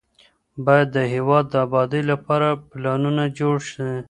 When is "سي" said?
3.71-3.91